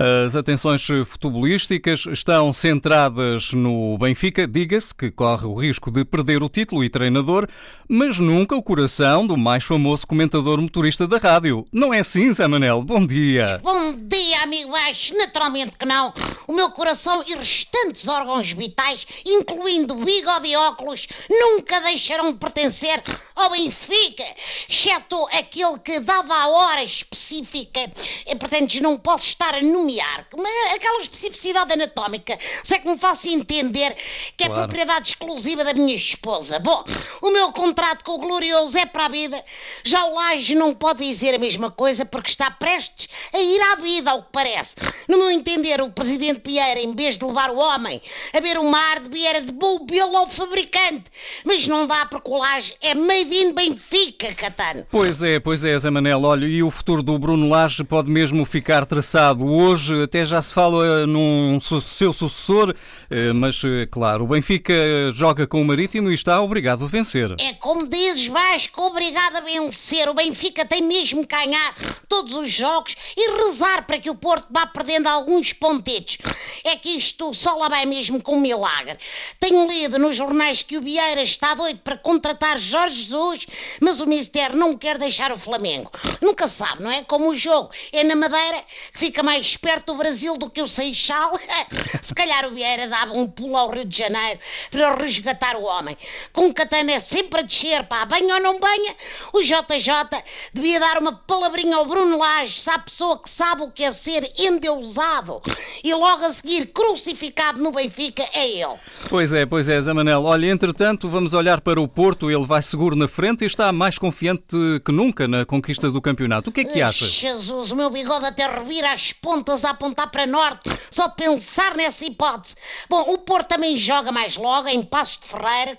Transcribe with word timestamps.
As 0.00 0.34
atenções 0.34 0.86
futebolísticas 1.04 2.06
estão 2.10 2.54
centradas 2.54 3.52
no 3.52 3.98
Benfica, 3.98 4.46
diga-se 4.46 4.94
que 4.94 5.10
corre 5.10 5.44
o 5.44 5.52
risco 5.52 5.90
de 5.90 6.06
perder 6.06 6.42
o 6.42 6.48
título 6.48 6.82
e 6.82 6.88
treinador, 6.88 7.46
mas 7.86 8.18
nunca 8.18 8.56
o 8.56 8.62
coração 8.62 9.26
do 9.26 9.36
mais 9.36 9.62
famoso 9.62 10.06
comentador 10.06 10.58
motorista 10.58 11.06
da 11.06 11.18
rádio. 11.18 11.66
Não 11.70 11.92
é 11.92 11.98
assim, 11.98 12.32
Zé 12.32 12.48
Manel? 12.48 12.82
Bom 12.82 13.06
dia. 13.06 13.60
Bom 13.62 13.94
dia, 13.94 14.42
amigo 14.42 14.70
baixo. 14.70 15.14
Naturalmente 15.18 15.76
que 15.76 15.84
não. 15.84 16.14
O 16.50 16.52
meu 16.52 16.72
coração 16.72 17.22
e 17.28 17.36
restantes 17.36 18.08
órgãos 18.08 18.50
vitais, 18.50 19.06
incluindo 19.24 19.94
bigode 19.94 20.48
e 20.48 20.56
óculos, 20.56 21.06
nunca 21.30 21.80
deixarão 21.82 22.32
de 22.32 22.38
pertencer 22.40 23.00
ao 23.40 23.50
Benfica, 23.50 24.24
exceto 24.68 25.26
aquele 25.32 25.78
que, 25.78 26.00
dada 26.00 26.34
a 26.34 26.48
hora 26.48 26.82
específica, 26.82 27.80
e, 28.26 28.36
portanto, 28.36 28.74
não 28.82 28.96
posso 28.98 29.26
estar 29.26 29.54
a 29.54 29.62
nomear. 29.62 30.26
Mas 30.36 30.74
aquela 30.74 31.00
especificidade 31.00 31.72
anatómica, 31.72 32.38
se 32.62 32.74
é 32.74 32.78
que 32.78 32.88
me 32.88 32.98
faço 32.98 33.28
entender 33.28 33.94
que 34.36 34.44
é 34.44 34.46
Claro. 34.46 34.62
propriedade 34.62 35.08
exclusiva 35.08 35.64
da 35.64 35.72
minha 35.72 35.94
esposa. 35.94 36.58
Bom, 36.58 36.84
o 37.22 37.30
meu 37.30 37.52
contrato 37.52 38.04
com 38.04 38.12
o 38.12 38.18
Glorioso 38.18 38.76
é 38.76 38.86
para 38.86 39.06
a 39.06 39.08
vida. 39.08 39.42
Já 39.84 40.04
o 40.04 40.14
Laje 40.14 40.54
não 40.54 40.74
pode 40.74 41.06
dizer 41.06 41.34
a 41.34 41.38
mesma 41.38 41.70
coisa 41.70 42.04
porque 42.04 42.30
está 42.30 42.50
prestes 42.50 43.08
a 43.32 43.38
ir 43.38 43.60
à 43.62 43.76
vida, 43.76 44.10
ao 44.10 44.22
que 44.22 44.32
parece. 44.32 44.76
No 45.08 45.18
meu 45.18 45.30
entender, 45.30 45.80
o 45.80 45.90
presidente 45.90 46.42
Vieira, 46.44 46.80
em 46.80 46.94
vez 46.94 47.16
de 47.16 47.24
levar 47.24 47.50
o 47.50 47.58
homem 47.58 48.00
a 48.34 48.40
ver 48.40 48.58
o 48.58 48.64
mar, 48.64 49.00
devia 49.00 49.40
devolvê-lo 49.40 50.16
ao 50.16 50.26
fabricante. 50.26 51.04
Mas 51.44 51.66
não 51.66 51.86
dá 51.86 52.06
porque 52.06 52.30
o 52.30 52.36
Laje 52.38 52.74
é 52.80 52.94
made 52.94 53.29
in 53.34 53.52
Benfica, 53.54 54.34
Catano. 54.34 54.86
Pois 54.90 55.22
é, 55.22 55.38
pois 55.40 55.64
é, 55.64 55.78
Zé 55.78 55.90
Manel. 55.90 56.22
Olha, 56.22 56.46
e 56.46 56.62
o 56.62 56.70
futuro 56.70 57.02
do 57.02 57.18
Bruno 57.18 57.48
Lage 57.48 57.84
pode 57.84 58.10
mesmo 58.10 58.44
ficar 58.44 58.84
traçado. 58.86 59.44
Hoje 59.46 60.02
até 60.02 60.24
já 60.24 60.40
se 60.42 60.52
fala 60.52 61.06
num 61.06 61.58
su- 61.60 61.80
seu 61.80 62.12
sucessor, 62.12 62.74
eh, 63.10 63.32
mas, 63.32 63.62
eh, 63.64 63.86
claro, 63.90 64.24
o 64.24 64.28
Benfica 64.28 64.74
joga 65.12 65.46
com 65.46 65.60
o 65.60 65.64
Marítimo 65.64 66.10
e 66.10 66.14
está 66.14 66.40
obrigado 66.40 66.84
a 66.84 66.88
vencer. 66.88 67.34
É 67.40 67.52
como 67.54 67.86
dizes, 67.88 68.26
Vasco, 68.26 68.82
obrigado 68.82 69.36
a 69.36 69.40
vencer. 69.40 70.08
O 70.08 70.14
Benfica 70.14 70.64
tem 70.64 70.82
mesmo 70.82 71.26
que 71.26 71.34
ganhar 71.36 71.74
todos 72.08 72.34
os 72.36 72.50
jogos 72.50 72.96
e 73.16 73.30
rezar 73.44 73.86
para 73.86 73.98
que 73.98 74.10
o 74.10 74.14
Porto 74.14 74.46
vá 74.50 74.66
perdendo 74.66 75.06
alguns 75.08 75.52
pontetes. 75.52 76.18
É 76.64 76.76
que 76.76 76.90
isto 76.90 77.32
só 77.34 77.54
lá 77.54 77.68
vai 77.68 77.86
mesmo 77.86 78.22
com 78.22 78.36
um 78.36 78.40
milagre. 78.40 78.98
Tenho 79.38 79.66
lido 79.66 79.98
nos 79.98 80.16
jornais 80.16 80.62
que 80.62 80.76
o 80.76 80.82
Vieira 80.82 81.22
está 81.22 81.54
doido 81.54 81.80
para 81.80 81.96
contratar 81.96 82.58
Jorge 82.58 83.02
Jesus, 83.02 83.46
mas 83.80 84.00
o 84.00 84.06
Mister 84.06 84.54
não 84.54 84.76
quer 84.76 84.98
deixar 84.98 85.32
o 85.32 85.38
Flamengo. 85.38 85.90
Nunca 86.20 86.46
sabe, 86.46 86.82
não 86.82 86.90
é? 86.90 87.02
Como 87.02 87.30
o 87.30 87.34
jogo 87.34 87.70
é 87.92 88.04
na 88.04 88.14
Madeira, 88.14 88.64
fica 88.92 89.22
mais 89.22 89.56
perto 89.56 89.92
do 89.92 89.94
Brasil 89.94 90.36
do 90.36 90.50
que 90.50 90.62
o 90.62 90.66
Seixal. 90.66 91.32
Se 92.02 92.14
calhar 92.14 92.46
o 92.46 92.54
Vieira 92.54 92.86
dava 92.88 93.12
um 93.12 93.26
pulo 93.26 93.56
ao 93.56 93.70
Rio 93.70 93.84
de 93.84 93.96
Janeiro 93.96 94.40
para 94.70 94.94
resgatar 94.94 95.56
o 95.56 95.64
homem. 95.64 95.96
Com 96.32 96.46
o 96.46 96.54
Catana 96.54 96.92
é 96.92 97.00
sempre 97.00 97.40
a 97.40 97.42
descer, 97.42 97.84
pá, 97.86 98.04
banha 98.04 98.34
ou 98.34 98.40
não 98.40 98.60
banha, 98.60 98.94
o 99.32 99.40
JJ 99.40 100.22
devia 100.52 100.80
dar 100.80 100.98
uma 100.98 101.12
palavrinha 101.12 101.76
ao 101.76 101.86
Bruno 101.86 102.18
Lage, 102.18 102.60
se 102.60 102.70
há 102.70 102.78
pessoa 102.78 103.18
que 103.18 103.28
sabe 103.28 103.62
o 103.62 103.70
que 103.70 103.84
é 103.84 103.92
ser 103.92 104.30
endeusado 104.38 105.40
e 105.82 105.92
logo 105.94 106.24
a 106.24 106.28
seguir 106.40 106.66
crucificado 106.66 107.62
no 107.62 107.70
Benfica 107.70 108.24
é 108.32 108.48
ele. 108.48 108.74
Pois 109.08 109.32
é, 109.32 109.44
pois 109.44 109.68
é, 109.68 109.80
Zé 109.80 109.92
Manel. 109.92 110.24
Olha, 110.24 110.46
entretanto, 110.46 111.08
vamos 111.08 111.34
olhar 111.34 111.60
para 111.60 111.80
o 111.80 111.86
Porto. 111.86 112.30
Ele 112.30 112.46
vai 112.46 112.62
seguro 112.62 112.96
na 112.96 113.06
frente 113.06 113.42
e 113.42 113.46
está 113.46 113.70
mais 113.72 113.98
confiante 113.98 114.56
que 114.84 114.90
nunca 114.90 115.28
na 115.28 115.44
conquista 115.44 115.90
do 115.90 116.00
campeonato. 116.00 116.48
O 116.48 116.52
que 116.52 116.62
é 116.62 116.64
que 116.64 116.80
achas? 116.80 117.10
Jesus, 117.10 117.70
o 117.70 117.76
meu 117.76 117.90
bigode 117.90 118.24
até 118.24 118.46
revira 118.46 118.92
as 118.92 119.12
pontas 119.12 119.64
a 119.64 119.70
apontar 119.70 120.10
para 120.10 120.26
norte, 120.26 120.70
só 120.90 121.08
de 121.08 121.16
pensar 121.16 121.76
nessa 121.76 122.06
hipótese. 122.06 122.56
Bom, 122.88 123.12
o 123.12 123.18
Porto 123.18 123.48
também 123.48 123.76
joga 123.76 124.10
mais 124.10 124.36
logo, 124.36 124.68
em 124.68 124.82
Passos 124.82 125.18
de 125.18 125.26
Ferreira. 125.26 125.78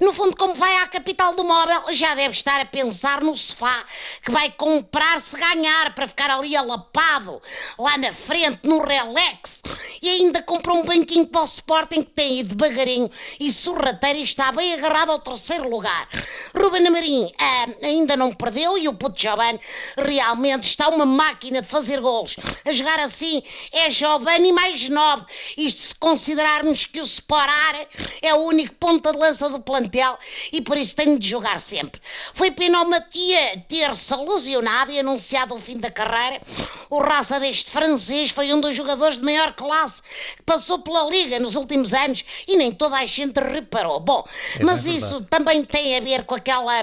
No 0.00 0.12
fundo, 0.12 0.36
como 0.36 0.54
vai 0.54 0.76
à 0.76 0.86
capital 0.86 1.34
do 1.34 1.44
móvel, 1.44 1.92
já 1.92 2.14
deve 2.14 2.32
estar 2.32 2.60
a 2.60 2.64
pensar 2.64 3.22
no 3.22 3.36
sofá 3.36 3.84
que 4.24 4.30
vai 4.30 4.50
comprar 4.50 5.20
se 5.20 5.38
ganhar 5.38 5.94
para 5.94 6.06
ficar 6.06 6.30
ali 6.30 6.56
alapado, 6.56 7.40
lá 7.78 7.98
na 7.98 8.12
frente, 8.12 8.60
no 8.62 8.82
relax. 8.82 9.60
E 10.02 10.08
ainda 10.08 10.42
comprou 10.42 10.78
um 10.78 10.84
banquinho 10.84 11.26
para 11.26 11.42
o 11.42 11.44
Sporting 11.44 12.02
que 12.02 12.10
tem 12.12 12.40
ido 12.40 12.54
devagarinho 12.54 13.10
e 13.38 13.52
sorrateiro 13.52 14.18
e 14.18 14.22
está 14.22 14.50
bem 14.50 14.72
agarrado 14.72 15.10
ao 15.12 15.18
terceiro 15.18 15.68
lugar. 15.68 16.08
Ruben 16.56 16.86
Amorim 16.86 17.30
ah, 17.38 17.66
ainda 17.82 18.16
não 18.16 18.32
perdeu 18.32 18.78
e 18.78 18.88
o 18.88 18.94
puto 18.94 19.20
Giovanni 19.20 19.60
realmente 19.98 20.62
está 20.62 20.88
uma 20.88 21.04
máquina 21.04 21.60
de 21.60 21.68
fazer 21.68 22.00
golos. 22.00 22.34
A 22.64 22.72
jogar 22.72 22.98
assim 22.98 23.42
é 23.72 23.90
Giovanni 23.90 24.52
mais 24.52 24.88
nobre. 24.88 25.26
Isto 25.58 25.80
se 25.80 25.94
considerarmos 25.94 26.86
que 26.86 27.00
o 27.00 27.04
Sporar 27.04 27.74
é 28.22 28.32
o 28.32 28.38
único 28.38 28.74
ponta 28.76 29.12
de 29.12 29.18
lança 29.18 29.50
do 29.50 29.60
plantel 29.60 30.18
e 30.50 30.62
por 30.62 30.78
isso 30.78 30.96
tem 30.96 31.18
de 31.18 31.28
jogar 31.28 31.60
sempre. 31.60 32.00
Foi 32.32 32.50
pena 32.50 32.80
o 32.80 32.88
Matia 32.88 33.62
ter-se 33.68 34.14
lesionado 34.16 34.92
e 34.92 34.98
anunciado 34.98 35.54
o 35.54 35.60
fim 35.60 35.76
da 35.76 35.90
carreira. 35.90 36.40
O 36.88 37.00
raça 37.00 37.38
deste 37.38 37.70
francês 37.70 38.30
foi 38.30 38.52
um 38.54 38.60
dos 38.60 38.74
jogadores 38.74 39.18
de 39.18 39.24
maior 39.24 39.52
classe 39.52 39.89
que 40.36 40.42
passou 40.44 40.78
pela 40.78 41.08
Liga 41.10 41.40
nos 41.40 41.54
últimos 41.54 41.92
anos 41.92 42.24
e 42.46 42.56
nem 42.56 42.70
toda 42.72 42.96
a 42.96 43.06
gente 43.06 43.40
reparou. 43.40 43.98
Bom, 43.98 44.24
mas 44.62 44.84
bem 44.84 44.96
isso 44.96 45.22
também 45.22 45.64
tem 45.64 45.96
a 45.96 46.00
ver 46.00 46.24
com 46.24 46.34
aquela 46.34 46.82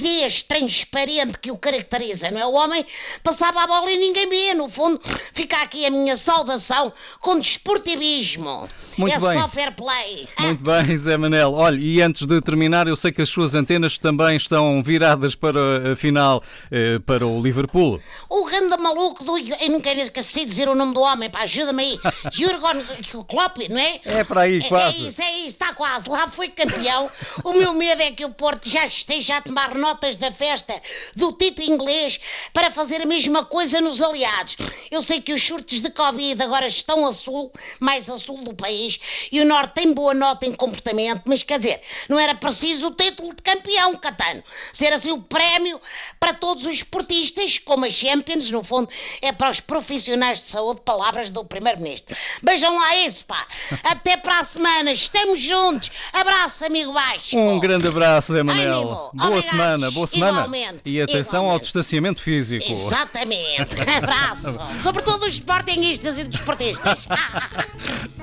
tez 0.00 0.42
transparente 0.42 1.38
que 1.38 1.50
o 1.50 1.56
caracteriza, 1.58 2.30
não 2.30 2.40
é? 2.40 2.46
O 2.46 2.52
homem 2.52 2.84
passava 3.22 3.62
a 3.62 3.66
bola 3.66 3.90
e 3.90 3.96
ninguém 3.96 4.28
via. 4.28 4.54
No 4.54 4.68
fundo, 4.68 5.00
fica 5.32 5.62
aqui 5.62 5.84
a 5.86 5.90
minha 5.90 6.16
saudação 6.16 6.92
com 7.20 7.38
desportivismo. 7.38 8.68
Muito 8.96 9.14
é 9.14 9.20
bem. 9.20 9.40
só 9.40 9.48
fair 9.48 9.72
play. 9.74 10.28
Muito 10.40 10.62
bem, 10.62 10.98
Zé 10.98 11.16
Manel. 11.16 11.54
Olha, 11.54 11.78
e 11.78 12.00
antes 12.02 12.26
de 12.26 12.40
terminar, 12.40 12.88
eu 12.88 12.96
sei 12.96 13.12
que 13.12 13.22
as 13.22 13.28
suas 13.28 13.54
antenas 13.54 13.96
também 13.96 14.36
estão 14.36 14.82
viradas 14.82 15.34
para 15.36 15.92
a 15.92 15.96
final, 15.96 16.42
eh, 16.70 16.98
para 16.98 17.24
o 17.24 17.40
Liverpool. 17.40 18.00
O 18.28 18.44
grande 18.44 18.76
maluco 18.76 19.22
do. 19.22 19.38
Eu 19.38 19.70
nunca 19.70 19.92
esqueci 19.92 20.40
de 20.40 20.46
dizer 20.46 20.68
o 20.68 20.74
nome 20.74 20.94
do 20.94 21.00
homem, 21.00 21.30
pá, 21.30 21.40
ajuda-me 21.40 21.82
aí. 21.82 22.00
Jurgen 22.32 22.84
Klopp, 23.28 23.58
não 23.70 23.78
é? 23.78 24.00
É 24.04 24.24
para 24.24 24.42
aí, 24.42 24.58
É- 24.58 24.68
quase. 24.68 25.04
É 25.04 25.08
isso, 25.08 25.22
é 25.22 25.36
isso, 25.38 25.48
está 25.48 25.67
quase. 25.78 26.10
Lá 26.10 26.28
foi 26.28 26.48
campeão. 26.48 27.08
O 27.44 27.52
meu 27.52 27.72
medo 27.72 28.02
é 28.02 28.10
que 28.10 28.24
o 28.24 28.34
Porto 28.34 28.68
já 28.68 28.84
esteja 28.84 29.36
a 29.36 29.40
tomar 29.40 29.76
notas 29.76 30.16
da 30.16 30.32
festa 30.32 30.74
do 31.14 31.32
título 31.32 31.72
inglês 31.72 32.20
para 32.52 32.70
fazer 32.70 33.00
a 33.00 33.06
mesma 33.06 33.44
coisa 33.44 33.80
nos 33.80 34.02
aliados. 34.02 34.56
Eu 34.90 35.00
sei 35.00 35.20
que 35.20 35.32
os 35.32 35.42
surtos 35.42 35.80
de 35.80 35.88
Covid 35.88 36.42
agora 36.42 36.66
estão 36.66 37.06
a 37.06 37.12
sul, 37.12 37.52
mais 37.78 38.10
a 38.10 38.18
sul 38.18 38.42
do 38.42 38.54
país, 38.54 38.98
e 39.30 39.40
o 39.40 39.44
Norte 39.44 39.74
tem 39.74 39.92
boa 39.92 40.12
nota 40.12 40.44
em 40.44 40.52
comportamento, 40.52 41.22
mas 41.24 41.44
quer 41.44 41.58
dizer, 41.58 41.80
não 42.08 42.18
era 42.18 42.34
preciso 42.34 42.88
o 42.88 42.94
título 42.94 43.34
de 43.34 43.42
campeão, 43.42 43.94
Catano. 43.94 44.42
Ser 44.72 44.92
assim 44.92 45.12
o 45.12 45.22
prémio 45.22 45.80
para 46.18 46.34
todos 46.34 46.66
os 46.66 46.72
esportistas, 46.72 47.58
como 47.58 47.84
a 47.84 47.90
Champions, 47.90 48.50
no 48.50 48.64
fundo, 48.64 48.88
é 49.22 49.30
para 49.30 49.50
os 49.50 49.60
profissionais 49.60 50.40
de 50.40 50.46
saúde, 50.46 50.80
palavras 50.84 51.30
do 51.30 51.44
Primeiro-Ministro. 51.44 52.16
Vejam 52.42 52.76
lá 52.76 52.96
isso, 52.96 53.24
pá. 53.24 53.46
Até 53.84 54.16
para 54.16 54.40
a 54.40 54.44
semana, 54.44 54.90
estamos 54.90 55.40
juntos. 55.40 55.67
Abraço, 56.12 56.64
amigo 56.64 56.92
baixo. 56.92 57.36
Um 57.38 57.58
grande 57.58 57.88
abraço, 57.88 58.32
Zé 58.32 58.42
Manel. 58.42 58.82
Boa 58.84 59.10
Obrigados. 59.12 59.44
semana, 59.44 59.90
boa 59.90 60.06
semana. 60.06 60.32
Igualmente, 60.38 60.80
E 60.84 61.00
atenção 61.02 61.40
ao 61.40 61.44
igualmente. 61.46 61.62
distanciamento 61.64 62.22
físico. 62.22 62.64
Exatamente. 62.70 63.66
Abraço. 63.96 64.58
Sobretudo 64.82 65.26
os 65.26 65.34
sportinguistas 65.34 66.18
e 66.18 66.24
desportistas. 66.24 67.06